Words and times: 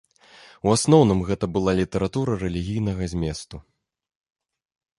У 0.67 0.71
асноўным 0.75 1.19
гэта 1.27 1.45
была 1.57 1.71
літаратура 1.81 2.31
рэлігійнага 2.45 3.03
зместу. 3.15 3.63